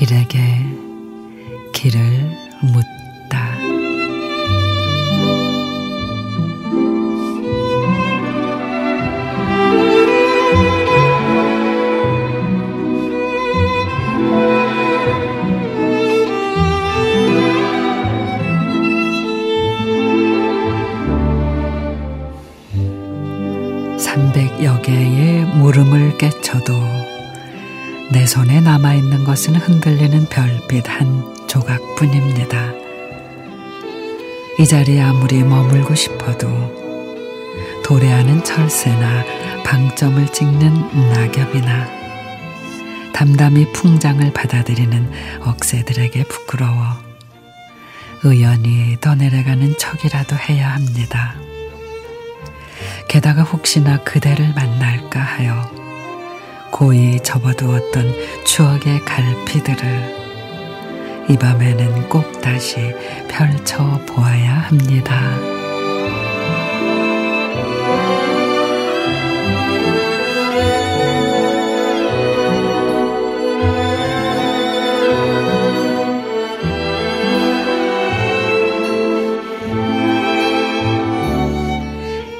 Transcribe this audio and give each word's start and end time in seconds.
길에게 0.00 0.38
길을 1.74 2.00
묻다. 2.62 3.58
삼백여 23.98 24.80
개의 24.80 25.44
물음을 25.58 26.16
깨쳐도 26.16 27.09
내 28.12 28.26
손에 28.26 28.60
남아있는 28.60 29.22
것은 29.22 29.54
흔들리는 29.54 30.26
별빛 30.28 30.88
한 30.88 31.46
조각뿐입니다. 31.46 32.72
이 34.58 34.66
자리에 34.66 35.00
아무리 35.00 35.44
머물고 35.44 35.94
싶어도 35.94 36.48
도래하는 37.84 38.42
철새나 38.42 39.24
방점을 39.64 40.26
찍는 40.32 41.12
낙엽이나 41.12 41.86
담담히 43.12 43.72
풍장을 43.72 44.32
받아들이는 44.32 45.12
억새들에게 45.42 46.24
부끄러워 46.24 46.74
의연히 48.24 48.96
떠내려가는 49.00 49.78
척이라도 49.78 50.34
해야 50.34 50.74
합니다. 50.74 51.36
게다가 53.06 53.42
혹시나 53.42 53.98
그대를 54.02 54.52
만날까 54.54 55.20
하여 55.20 55.79
고이 56.70 57.20
접어두었던 57.22 58.44
추억의 58.44 59.00
갈피들을 59.04 60.20
이 61.28 61.36
밤에는 61.36 62.08
꼭 62.08 62.40
다시 62.40 62.94
펼쳐 63.28 64.00
보아야 64.06 64.54
합니다. 64.54 65.20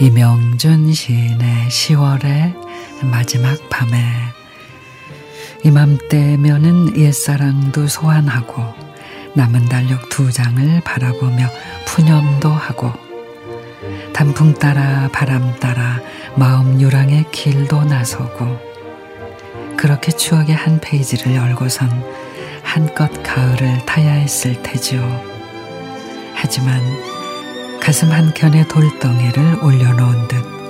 이명준 0.00 0.92
시인의 0.92 1.68
10월의 1.68 2.63
마지막 3.02 3.68
밤에 3.68 3.98
이맘때면은 5.64 6.96
옛사랑도 6.96 7.88
소환하고 7.88 8.62
남은 9.34 9.68
달력 9.68 10.08
두 10.08 10.30
장을 10.30 10.80
바라보며 10.82 11.48
푸념도 11.86 12.50
하고 12.50 12.92
단풍 14.12 14.54
따라 14.54 15.08
바람 15.12 15.58
따라 15.58 16.00
마음 16.36 16.80
유랑의 16.80 17.30
길도 17.32 17.84
나서고 17.84 18.74
그렇게 19.76 20.12
추억의 20.12 20.54
한 20.54 20.80
페이지를 20.80 21.34
열고선 21.34 21.90
한껏 22.62 23.10
가을을 23.22 23.84
타야 23.86 24.12
했을 24.12 24.62
테지요. 24.62 25.02
하지만 26.34 26.80
가슴 27.80 28.10
한켠에 28.10 28.66
돌덩이를 28.68 29.62
올려놓은 29.62 30.28
듯 30.28 30.63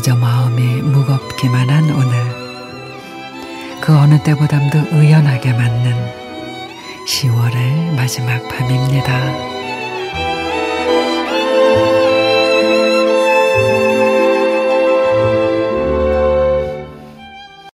그저 0.00 0.16
마음이 0.16 0.80
무겁기만 0.80 1.68
한 1.68 1.84
오늘 1.90 3.80
그 3.82 3.94
어느 3.94 4.18
때보담도 4.22 4.96
의연하게 4.96 5.52
맞는 5.52 5.94
10월의 7.06 7.94
마지막 7.96 8.48
밤입니다. 8.48 9.49